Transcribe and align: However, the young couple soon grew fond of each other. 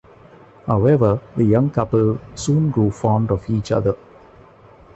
However, 0.65 1.21
the 1.37 1.43
young 1.43 1.69
couple 1.69 2.17
soon 2.33 2.71
grew 2.71 2.89
fond 2.89 3.29
of 3.29 3.47
each 3.51 3.71
other. 3.71 3.95